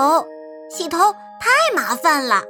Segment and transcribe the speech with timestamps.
[0.00, 0.26] 头，
[0.70, 2.42] 洗头太麻烦了，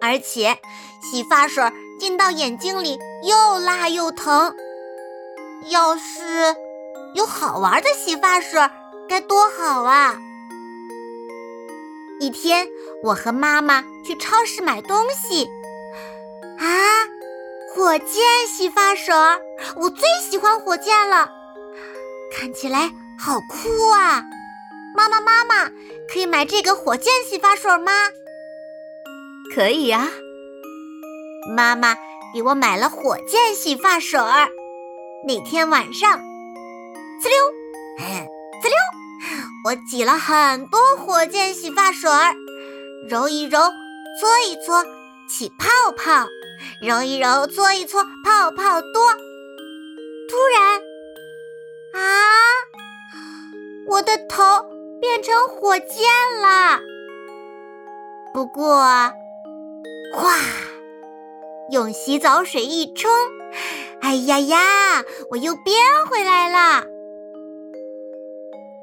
[0.00, 0.58] 而且
[1.00, 1.62] 洗发水
[2.00, 4.52] 进到眼睛里又辣又疼。
[5.70, 6.52] 要是
[7.14, 8.60] 有好玩的洗发水，
[9.08, 10.16] 该多好啊！
[12.18, 12.66] 一天，
[13.04, 15.48] 我和妈妈去超市买东西，
[16.58, 16.66] 啊，
[17.72, 18.08] 火箭
[18.48, 19.14] 洗发水，
[19.76, 21.30] 我最喜欢火箭了，
[22.36, 24.24] 看起来好酷啊！
[24.94, 25.70] 妈妈，妈妈，
[26.08, 27.92] 可以买这个火箭洗发水吗？
[29.52, 30.08] 可以呀。
[31.56, 31.96] 妈妈
[32.32, 34.20] 给我买了火箭洗发水。
[35.26, 37.36] 那天晚上，呲溜，
[37.98, 38.72] 呲溜，
[39.64, 42.34] 我挤了很多火箭洗发水儿，
[43.08, 44.84] 揉一揉，搓一搓，
[45.28, 46.26] 起泡泡；
[46.86, 49.12] 揉一揉，搓一搓，泡泡多。
[50.28, 50.80] 突然，
[51.94, 52.04] 啊，
[53.88, 54.73] 我的头。
[55.00, 56.02] 变成火箭
[56.40, 56.80] 了，
[58.32, 58.80] 不过，
[60.14, 60.36] 哗，
[61.70, 63.10] 用洗澡水一冲，
[64.00, 65.76] 哎呀呀，我又变
[66.10, 66.84] 回来了。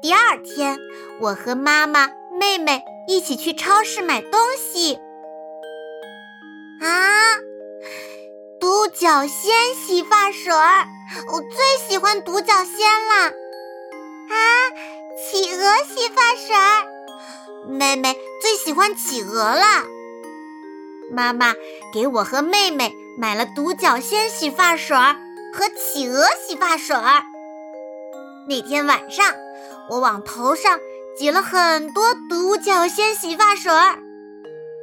[0.00, 0.78] 第二天，
[1.20, 4.98] 我和妈妈、妹妹一起去超市买东西。
[6.80, 7.36] 啊，
[8.58, 10.52] 独角仙洗发水，
[11.32, 12.76] 我最喜欢独角仙
[13.08, 13.41] 了。
[15.32, 19.64] 企鹅洗发水儿，妹妹最喜欢企鹅了。
[21.10, 21.54] 妈妈
[21.90, 25.16] 给我和妹妹买了独角仙洗发水儿
[25.54, 27.22] 和企鹅洗发水儿。
[28.46, 29.34] 那天晚上，
[29.88, 30.78] 我往头上
[31.16, 33.96] 挤了很多独角仙洗发水儿，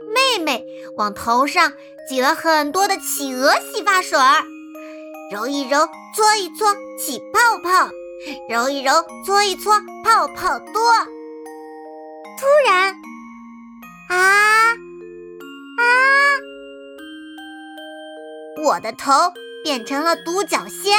[0.07, 0.65] 妹妹
[0.97, 1.73] 往头上
[2.09, 4.43] 挤了很多的企鹅洗发水儿，
[5.31, 7.91] 揉一揉，搓一搓，起泡泡。
[8.49, 8.91] 揉一揉，
[9.25, 10.81] 搓一搓，泡泡多。
[12.37, 12.93] 突然，
[14.09, 15.83] 啊啊！
[18.63, 19.13] 我的头
[19.63, 20.97] 变成了独角仙，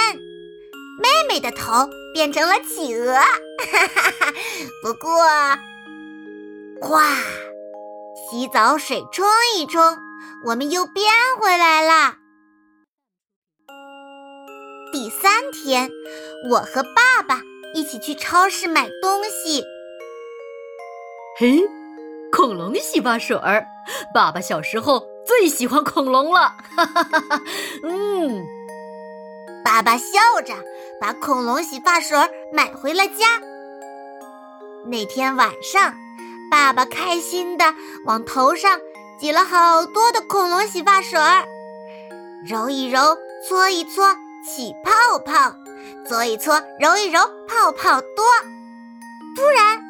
[0.99, 3.15] 妹妹的头变成了企鹅。
[3.15, 4.33] 哈哈哈！
[4.83, 5.23] 不过，
[6.81, 7.05] 哗，
[8.31, 9.27] 洗澡水冲
[9.57, 9.99] 一冲，
[10.47, 11.05] 我们又变
[11.39, 12.20] 回来了。
[15.51, 15.91] 天，
[16.51, 17.43] 我和爸爸
[17.75, 19.65] 一起去超市买东西。
[21.39, 21.61] 嘿，
[22.33, 23.67] 恐龙洗发水儿，
[24.15, 26.55] 爸爸小时候最喜欢恐龙了。
[26.77, 27.41] 哈哈哈哈
[27.83, 28.45] 嗯，
[29.65, 30.55] 爸爸笑着
[31.01, 32.19] 把恐龙洗发水
[32.53, 33.41] 买回了家。
[34.87, 35.95] 那天晚上，
[36.51, 37.65] 爸爸开心的
[38.07, 38.81] 往头上
[39.19, 41.45] 挤了好多的恐龙洗发水儿，
[42.47, 43.17] 揉一揉，
[43.47, 44.15] 搓一搓。
[44.45, 45.55] 起泡泡，
[46.09, 48.25] 搓一搓，揉一揉，泡泡多。
[49.37, 49.81] 突然，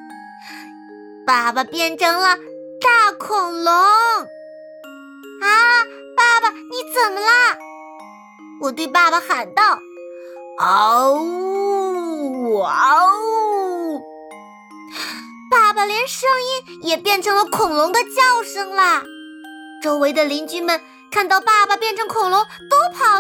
[1.26, 2.36] 爸爸变成了
[2.80, 3.72] 大恐龙！
[3.72, 4.26] 啊，
[6.16, 7.58] 爸爸，你怎么啦？
[8.60, 9.78] 我对爸爸喊道
[10.58, 14.00] ：“嗷呜，嗷呜！”
[15.50, 19.02] 爸爸连声音也变成了恐龙的叫声啦。
[19.82, 20.80] 周围的邻居们
[21.10, 23.19] 看到爸爸变成恐龙，都跑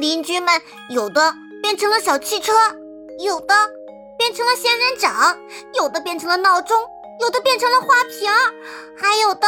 [0.00, 2.52] 邻居们有的变成了小汽车，
[3.18, 3.54] 有的
[4.16, 5.38] 变成了仙人掌，
[5.74, 6.74] 有的变成了闹钟，
[7.20, 8.30] 有的变成了花瓶，
[8.96, 9.40] 还有的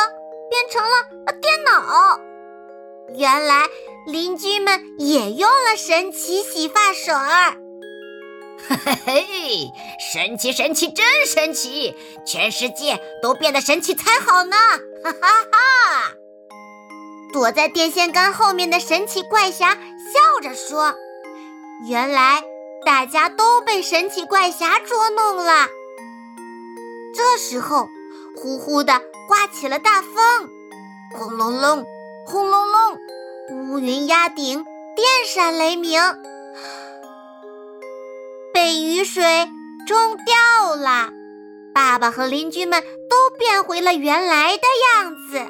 [0.50, 2.20] 变成了电脑。
[3.14, 3.66] 原来
[4.06, 7.55] 邻居们也用了神奇洗发水儿。
[8.69, 9.70] 嘿嘿嘿，
[10.12, 11.96] 神奇神奇真神奇，
[12.26, 14.56] 全世界都变得神奇才好呢！
[15.02, 16.12] 哈哈哈。
[17.32, 19.81] 躲在电线杆后面的神奇怪侠笑
[20.42, 20.94] 着说
[21.88, 22.42] ：“原来
[22.84, 25.68] 大家都被神奇怪侠捉弄了。”
[27.14, 27.88] 这时候，
[28.36, 30.12] 呼呼的刮起了大风，
[31.14, 31.86] 轰隆隆，
[32.26, 32.98] 轰隆隆，
[33.50, 34.64] 乌云压顶，
[34.96, 36.00] 电闪雷鸣，
[38.52, 39.22] 被雨水
[39.86, 41.10] 冲掉了。
[41.74, 44.62] 爸爸和邻居们都变回了原来的
[44.94, 45.46] 样子。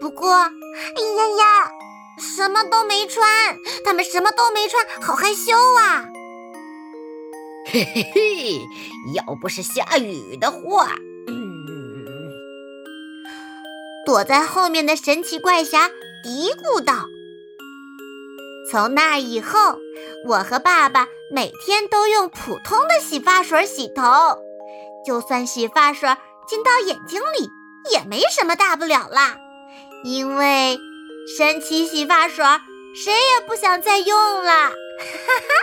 [0.00, 1.70] 不过，哎呀呀，
[2.18, 6.04] 什么都没穿，他们什么都没穿，好害羞啊！
[7.66, 8.60] 嘿嘿嘿，
[9.14, 10.94] 要不是下雨的话，
[14.04, 15.88] 躲在后面的神奇怪侠
[16.22, 17.06] 嘀咕道。
[18.70, 19.78] 从那以后，
[20.26, 24.02] 我和爸爸每天都用普通的洗发水洗头，
[25.04, 26.08] 就算洗发水
[26.46, 27.50] 进到眼睛里，
[27.92, 29.36] 也没什么大不了啦。
[30.04, 30.78] 因为
[31.26, 32.44] 神奇洗发水，
[32.94, 34.50] 谁也不想再用了。
[34.50, 35.54] 哈哈！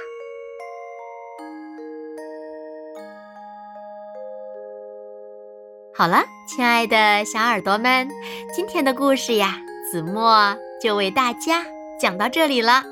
[5.93, 8.09] 好了，亲爱的小耳朵们，
[8.55, 9.61] 今天的故事呀，
[9.91, 11.63] 子墨就为大家
[11.99, 12.83] 讲到这里了。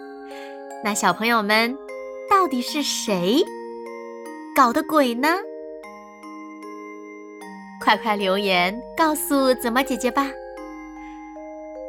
[0.84, 1.76] 那小朋友们，
[2.30, 3.44] 到底是谁
[4.56, 5.38] 搞的鬼呢？
[7.84, 10.28] 快快留言告诉子墨姐姐吧。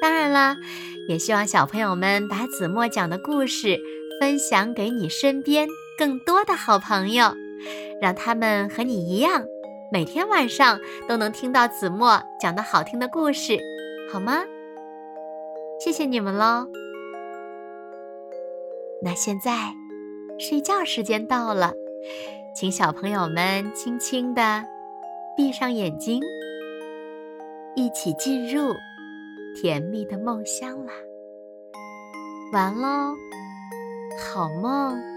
[0.00, 0.56] 当然了，
[1.08, 3.80] 也希望小朋友们把子墨讲的故事
[4.20, 7.34] 分享给你身边更多的好朋友，
[8.00, 9.44] 让他们和你一样，
[9.90, 10.78] 每天晚上
[11.08, 13.58] 都能听到子墨讲的好听的故事，
[14.12, 14.42] 好吗？
[15.80, 16.68] 谢谢你们喽。
[19.02, 19.74] 那现在，
[20.38, 21.72] 睡觉时间到了，
[22.54, 24.64] 请小朋友们轻轻地
[25.36, 26.22] 闭上眼睛，
[27.74, 28.74] 一起进入
[29.56, 30.92] 甜蜜的梦乡啦。
[32.52, 33.16] 完喽，
[34.18, 35.15] 好梦。